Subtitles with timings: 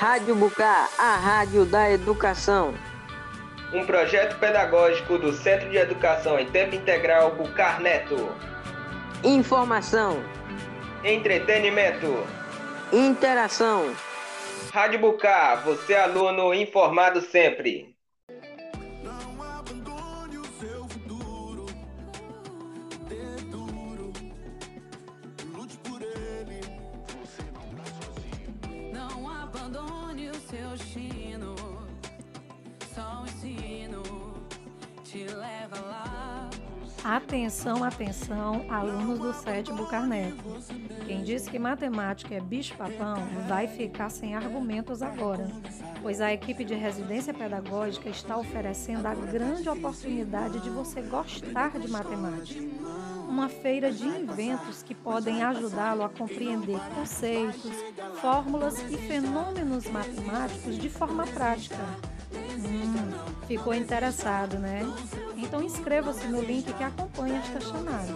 [0.00, 2.72] Rádio Bucar, a rádio da educação.
[3.70, 8.34] Um projeto pedagógico do Centro de Educação em Tempo Integral Bucar Neto.
[9.22, 10.24] Informação.
[11.04, 12.26] Entretenimento.
[12.90, 13.94] Interação.
[14.72, 17.94] Rádio Bucar, você aluno informado sempre.
[37.02, 40.36] Atenção, atenção, alunos do SET Bucarneto.
[41.06, 43.16] Quem disse que matemática é bicho-papão
[43.48, 45.48] vai ficar sem argumentos agora,
[46.02, 51.88] pois a equipe de residência pedagógica está oferecendo a grande oportunidade de você gostar de
[51.88, 52.60] matemática.
[53.40, 57.72] Uma feira de inventos que podem ajudá-lo a compreender conceitos,
[58.20, 61.78] fórmulas e fenômenos matemáticos de forma prática.
[62.34, 64.82] Hum, ficou interessado, né?
[65.38, 68.12] Então inscreva-se no link que acompanha esta chamada.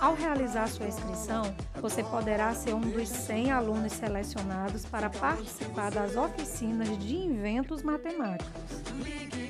[0.00, 6.16] Ao realizar sua inscrição, você poderá ser um dos 100 alunos selecionados para participar das
[6.16, 8.77] oficinas de inventos matemáticos.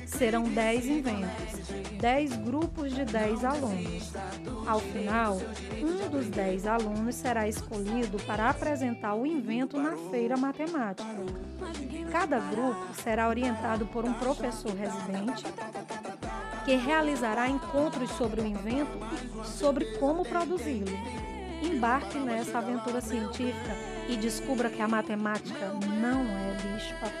[0.05, 1.69] Serão 10 inventos,
[1.99, 4.11] 10 grupos de 10 alunos.
[4.67, 5.37] Ao final,
[5.81, 11.09] um dos 10 alunos será escolhido para apresentar o invento na feira matemática.
[12.11, 15.45] Cada grupo será orientado por um professor residente
[16.65, 18.97] que realizará encontros sobre o invento
[19.43, 20.97] e sobre como produzi-lo.
[21.63, 23.75] Embarque nessa aventura científica
[24.07, 25.67] e descubra que a matemática
[25.99, 27.18] não é bicho-papão.